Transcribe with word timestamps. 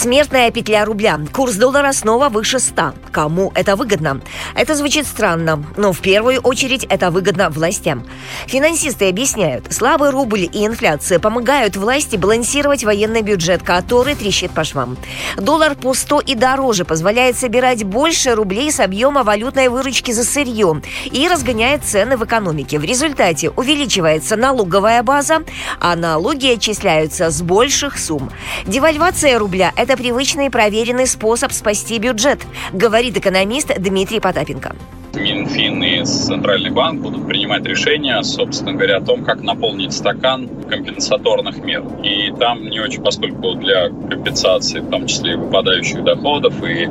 Смертная 0.00 0.50
петля 0.50 0.86
рубля. 0.86 1.20
Курс 1.30 1.56
доллара 1.56 1.92
снова 1.92 2.30
выше 2.30 2.58
100. 2.58 2.94
Кому 3.12 3.52
это 3.54 3.76
выгодно? 3.76 4.22
Это 4.54 4.74
звучит 4.74 5.06
странно, 5.06 5.62
но 5.76 5.92
в 5.92 5.98
первую 5.98 6.40
очередь 6.40 6.84
это 6.84 7.10
выгодно 7.10 7.50
властям. 7.50 8.06
Финансисты 8.46 9.10
объясняют, 9.10 9.70
слабый 9.70 10.08
рубль 10.08 10.48
и 10.50 10.64
инфляция 10.64 11.18
помогают 11.18 11.76
власти 11.76 12.16
балансировать 12.16 12.82
военный 12.82 13.20
бюджет, 13.20 13.62
который 13.62 14.14
трещит 14.14 14.52
по 14.52 14.64
швам. 14.64 14.96
Доллар 15.36 15.74
по 15.74 15.92
100 15.92 16.20
и 16.20 16.34
дороже 16.34 16.86
позволяет 16.86 17.36
собирать 17.36 17.84
больше 17.84 18.34
рублей 18.34 18.72
с 18.72 18.80
объема 18.80 19.22
валютной 19.22 19.68
выручки 19.68 20.12
за 20.12 20.24
сырье 20.24 20.80
и 21.12 21.28
разгоняет 21.28 21.84
цены 21.84 22.16
в 22.16 22.24
экономике. 22.24 22.78
В 22.78 22.84
результате 22.84 23.50
увеличивается 23.50 24.36
налоговая 24.36 25.02
база, 25.02 25.42
а 25.78 25.94
налоги 25.94 26.46
отчисляются 26.46 27.28
с 27.28 27.42
больших 27.42 27.98
сумм. 27.98 28.32
Девальвация 28.64 29.38
рубля– 29.38 29.74
это 29.76 29.89
это 29.90 30.00
привычный 30.00 30.46
и 30.46 30.50
проверенный 30.50 31.08
способ 31.08 31.50
спасти 31.50 31.98
бюджет, 31.98 32.46
говорит 32.72 33.16
экономист 33.16 33.76
Дмитрий 33.76 34.20
Потапенко. 34.20 34.76
Минфин 35.14 35.82
и 35.82 36.04
Центральный 36.04 36.70
банк 36.70 37.02
будут 37.02 37.26
принимать 37.26 37.64
решения, 37.64 38.22
собственно 38.22 38.72
говоря, 38.74 38.98
о 38.98 39.00
том, 39.00 39.24
как 39.24 39.42
наполнить 39.42 39.92
стакан 39.92 40.48
компенсаторных 40.68 41.56
мер. 41.64 41.82
И 42.04 42.30
там 42.38 42.62
не 42.70 42.78
очень, 42.78 43.02
поскольку 43.02 43.54
для 43.54 43.88
компенсации, 43.88 44.78
в 44.78 44.88
том 44.90 45.08
числе 45.08 45.32
и 45.32 45.34
выпадающих 45.34 46.04
доходов, 46.04 46.54
и 46.62 46.86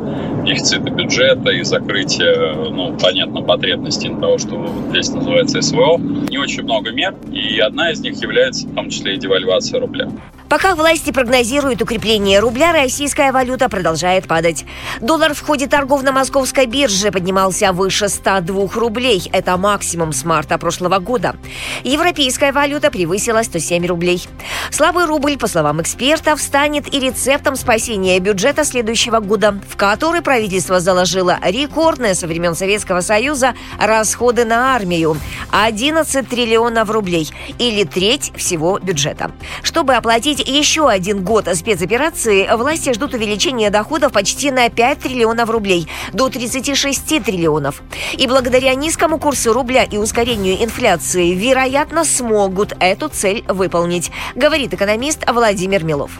дефицита 0.46 0.90
бюджета, 0.90 1.52
и 1.52 1.64
закрытия, 1.64 2.54
ну, 2.54 2.98
понятно, 2.98 3.42
потребностей 3.42 4.10
того, 4.10 4.38
что 4.38 4.70
здесь 4.90 5.10
называется 5.10 5.62
СВО, 5.62 5.98
не 5.98 6.38
очень 6.38 6.64
много 6.64 6.92
мер, 6.92 7.16
и 7.32 7.60
одна 7.60 7.92
из 7.92 8.02
них 8.02 8.22
является 8.22 8.68
в 8.68 8.76
том 8.76 8.90
числе 8.90 9.14
и 9.14 9.18
девальвация 9.18 9.80
рубля. 9.80 10.10
Пока 10.50 10.74
власти 10.74 11.12
прогнозируют 11.12 11.80
укрепление 11.84 12.40
рубля, 12.40 12.74
российская 12.74 13.32
валюта 13.32 13.70
продолжает 13.70 14.28
падать. 14.28 14.66
Доллар 15.00 15.36
в 15.36 15.42
ходе 15.42 15.68
торгов 15.68 16.02
на 16.02 16.12
московской 16.12 16.66
бирже 16.66 17.12
поднимался 17.12 17.72
выше 17.72 18.10
102 18.10 18.68
рублей. 18.74 19.30
Это 19.32 19.58
максимум 19.58 20.12
с 20.12 20.26
марта 20.26 20.58
прошлого 20.58 20.98
года. 20.98 21.36
Европейская 21.84 22.52
валюта 22.52 22.90
превысила 22.90 23.44
107 23.44 23.86
рублей. 23.86 24.28
Слабый 24.72 25.06
рубль, 25.06 25.38
по 25.38 25.46
словам 25.46 25.84
экспертов, 25.84 26.42
станет 26.42 26.92
и 26.92 27.00
рецептом 27.00 27.56
спасения 27.56 28.18
бюджета 28.20 28.64
следующего 28.64 29.20
года, 29.20 29.60
в 29.70 29.78
который 29.78 30.24
правительство 30.24 30.80
заложило 30.80 31.38
рекордные 31.44 32.16
со 32.16 32.26
времен 32.26 32.56
Советского 32.56 33.02
Союза 33.02 33.54
расходы 33.80 34.46
на 34.46 34.76
армию– 34.76 35.16
11 35.52 36.28
триллионов 36.28 36.90
рублей 36.90 37.30
или 37.60 37.84
треть 37.84 38.32
всего 38.36 38.80
бюджета. 38.80 39.32
Чтобы 39.62 39.94
оплатить 39.94 40.39
завершить 40.40 40.48
еще 40.48 40.90
один 40.90 41.24
год 41.24 41.48
спецоперации, 41.54 42.48
власти 42.56 42.94
ждут 42.94 43.14
увеличения 43.14 43.70
доходов 43.70 44.12
почти 44.12 44.52
на 44.52 44.70
5 44.70 45.00
триллионов 45.00 45.50
рублей, 45.50 45.88
до 46.14 46.30
36 46.30 47.24
триллионов. 47.24 47.82
И 48.18 48.28
благодаря 48.28 48.76
низкому 48.76 49.20
курсу 49.20 49.54
рубля 49.54 49.84
и 49.84 49.98
ускорению 49.98 50.64
инфляции, 50.64 51.34
вероятно, 51.34 52.06
смогут 52.06 52.74
эту 52.80 53.10
цель 53.10 53.44
выполнить, 53.48 54.12
говорит 54.36 54.74
экономист 54.74 55.24
Владимир 55.30 55.84
Милов 55.84 56.12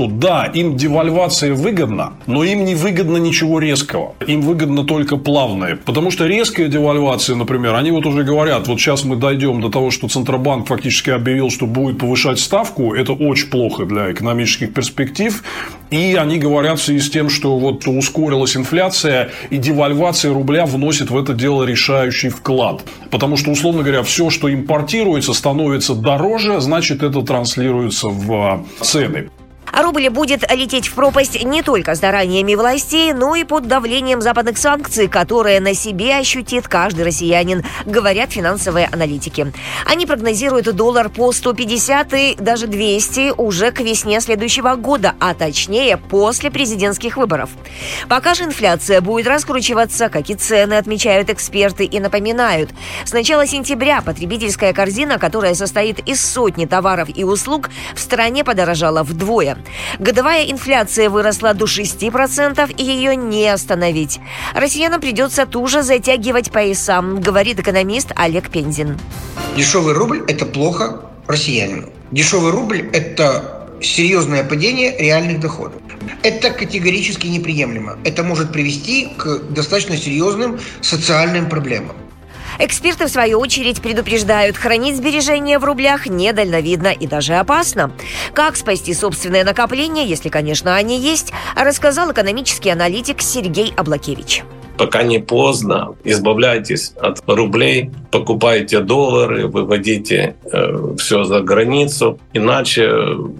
что 0.00 0.06
да, 0.06 0.44
им 0.46 0.78
девальвация 0.78 1.52
выгодна, 1.52 2.14
но 2.26 2.42
им 2.42 2.64
не 2.64 2.74
выгодно 2.74 3.18
ничего 3.18 3.58
резкого. 3.58 4.14
Им 4.26 4.40
выгодно 4.40 4.84
только 4.84 5.18
плавное. 5.18 5.76
Потому 5.76 6.10
что 6.10 6.26
резкая 6.26 6.68
девальвация, 6.68 7.36
например, 7.36 7.74
они 7.74 7.90
вот 7.90 8.06
уже 8.06 8.22
говорят, 8.22 8.66
вот 8.66 8.80
сейчас 8.80 9.04
мы 9.04 9.16
дойдем 9.16 9.60
до 9.60 9.68
того, 9.68 9.90
что 9.90 10.08
Центробанк 10.08 10.68
фактически 10.68 11.10
объявил, 11.10 11.50
что 11.50 11.66
будет 11.66 11.98
повышать 11.98 12.38
ставку. 12.38 12.94
Это 12.94 13.12
очень 13.12 13.48
плохо 13.48 13.84
для 13.84 14.10
экономических 14.10 14.72
перспектив. 14.72 15.42
И 15.90 16.16
они 16.18 16.38
говорят 16.38 16.78
в 16.78 16.82
связи 16.82 17.00
с 17.00 17.10
тем, 17.10 17.28
что 17.28 17.58
вот 17.58 17.86
ускорилась 17.86 18.56
инфляция, 18.56 19.30
и 19.50 19.58
девальвация 19.58 20.32
рубля 20.32 20.64
вносит 20.64 21.10
в 21.10 21.18
это 21.18 21.34
дело 21.34 21.64
решающий 21.64 22.30
вклад. 22.30 22.82
Потому 23.10 23.36
что, 23.36 23.50
условно 23.50 23.82
говоря, 23.82 24.02
все, 24.02 24.30
что 24.30 24.50
импортируется, 24.50 25.34
становится 25.34 25.94
дороже, 25.94 26.60
значит, 26.60 27.02
это 27.02 27.20
транслируется 27.20 28.08
в 28.08 28.64
цены. 28.80 29.28
А 29.72 29.82
рубль 29.82 30.08
будет 30.08 30.50
лететь 30.50 30.88
в 30.88 30.94
пропасть 30.94 31.42
не 31.42 31.62
только 31.62 31.94
стараниями 31.94 32.54
властей, 32.54 33.12
но 33.12 33.34
и 33.34 33.44
под 33.44 33.66
давлением 33.66 34.20
западных 34.20 34.58
санкций, 34.58 35.08
которые 35.08 35.60
на 35.60 35.74
себе 35.74 36.16
ощутит 36.16 36.68
каждый 36.68 37.04
россиянин, 37.04 37.64
говорят 37.84 38.32
финансовые 38.32 38.88
аналитики. 38.92 39.52
Они 39.86 40.06
прогнозируют 40.06 40.74
доллар 40.74 41.08
по 41.08 41.32
150 41.32 42.14
и 42.14 42.36
даже 42.38 42.66
200 42.66 43.34
уже 43.36 43.70
к 43.70 43.80
весне 43.80 44.20
следующего 44.20 44.74
года, 44.74 45.14
а 45.20 45.34
точнее 45.34 45.96
после 45.96 46.50
президентских 46.50 47.16
выборов. 47.16 47.50
Пока 48.08 48.34
же 48.34 48.44
инфляция 48.44 49.00
будет 49.00 49.26
раскручиваться, 49.26 50.08
как 50.08 50.30
и 50.30 50.34
цены, 50.34 50.74
отмечают 50.74 51.30
эксперты 51.30 51.84
и 51.84 52.00
напоминают. 52.00 52.70
С 53.04 53.12
начала 53.12 53.46
сентября 53.46 54.02
потребительская 54.02 54.72
корзина, 54.72 55.18
которая 55.18 55.54
состоит 55.54 56.00
из 56.08 56.24
сотни 56.24 56.66
товаров 56.66 57.08
и 57.14 57.24
услуг, 57.24 57.70
в 57.94 58.00
стране 58.00 58.44
подорожала 58.44 59.02
вдвое. 59.02 59.56
Годовая 59.98 60.44
инфляция 60.50 61.10
выросла 61.10 61.54
до 61.54 61.64
6%, 61.64 62.74
и 62.76 62.84
ее 62.84 63.16
не 63.16 63.48
остановить. 63.48 64.20
Россиянам 64.54 65.00
придется 65.00 65.46
туже 65.46 65.82
затягивать 65.82 66.50
пояса, 66.50 67.00
говорит 67.02 67.60
экономист 67.60 68.12
Олег 68.16 68.50
Пензин. 68.50 68.98
Дешевый 69.56 69.94
рубль– 69.94 70.24
это 70.28 70.46
плохо 70.46 71.02
россиянину. 71.26 71.88
Дешевый 72.10 72.52
рубль– 72.52 72.88
это 72.92 73.68
серьезное 73.80 74.44
падение 74.44 74.96
реальных 74.98 75.40
доходов. 75.40 75.80
Это 76.22 76.50
категорически 76.50 77.26
неприемлемо. 77.26 77.98
Это 78.04 78.22
может 78.22 78.52
привести 78.52 79.08
к 79.16 79.40
достаточно 79.50 79.96
серьезным 79.96 80.58
социальным 80.80 81.48
проблемам. 81.48 81.96
Эксперты, 82.60 83.06
в 83.06 83.08
свою 83.08 83.40
очередь, 83.40 83.80
предупреждают, 83.80 84.58
хранить 84.58 84.96
сбережения 84.96 85.58
в 85.58 85.64
рублях 85.64 86.06
недальновидно 86.06 86.88
и 86.88 87.06
даже 87.06 87.34
опасно. 87.34 87.90
Как 88.34 88.54
спасти 88.54 88.92
собственное 88.92 89.44
накопление, 89.44 90.06
если, 90.06 90.28
конечно, 90.28 90.76
они 90.76 91.00
есть, 91.00 91.32
рассказал 91.56 92.12
экономический 92.12 92.68
аналитик 92.68 93.22
Сергей 93.22 93.72
Аблакевич 93.76 94.44
пока 94.76 95.02
не 95.02 95.18
поздно, 95.18 95.94
избавляйтесь 96.04 96.94
от 96.98 97.20
рублей, 97.26 97.90
покупайте 98.10 98.80
доллары, 98.80 99.46
выводите 99.46 100.36
э, 100.50 100.94
все 100.96 101.24
за 101.24 101.40
границу, 101.40 102.18
иначе 102.32 102.90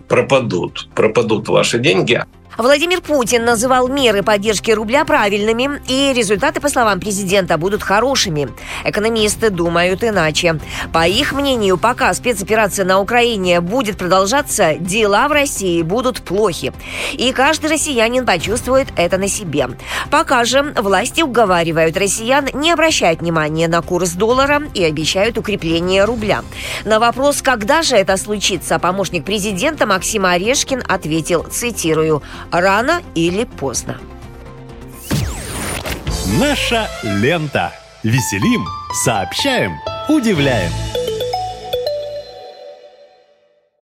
пропадут, 0.07 0.91
пропадут 0.95 1.49
ваши 1.49 1.79
деньги. 1.79 2.23
Владимир 2.61 3.01
Путин 3.01 3.47
называл 3.47 3.89
меры 3.89 4.23
поддержки 4.23 4.71
рубля 4.71 5.07
правильными, 5.07 5.81
и 5.89 6.13
результаты, 6.13 6.61
по 6.61 6.69
словам 6.69 7.01
президента, 7.01 7.57
будут 7.57 7.83
хорошими. 7.83 8.51
Экономисты 8.85 9.49
думают 9.49 10.05
иначе. 10.05 10.61
По 10.93 11.09
их 11.09 11.33
мнению, 11.33 11.79
пока 11.79 12.13
спецоперация 12.13 12.85
на 12.85 13.01
Украине 13.01 13.63
будет 13.63 13.97
продолжаться, 13.97 14.75
дела 14.75 15.27
в 15.29 15.33
России 15.33 15.81
будут 15.81 16.21
плохи. 16.21 16.75
И 17.13 17.33
каждый 17.33 17.71
россиянин 17.71 18.27
почувствует 18.27 18.89
это 18.95 19.17
на 19.17 19.29
себе. 19.29 19.69
Пока 20.11 20.45
же 20.45 20.75
власти 20.77 21.23
уговаривают 21.23 21.97
россиян 21.97 22.47
не 22.53 22.73
обращать 22.73 23.21
внимания 23.23 23.69
на 23.69 23.81
курс 23.81 24.11
доллара 24.11 24.65
и 24.75 24.85
обещают 24.85 25.39
укрепление 25.39 26.05
рубля. 26.05 26.43
На 26.85 27.01
вопрос, 27.01 27.41
когда 27.41 27.81
же 27.81 27.97
это 27.97 28.19
случится, 28.19 28.79
помощник 28.79 29.25
президента 29.25 29.87
Максим 29.87 30.27
Орешкин 30.27 30.83
ответил, 30.87 31.45
цитирую, 31.45 32.23
рано 32.51 33.03
или 33.15 33.45
поздно. 33.45 33.99
Наша 36.39 36.89
лента. 37.03 37.73
Веселим, 38.03 38.65
сообщаем, 39.05 39.73
удивляем. 40.09 40.71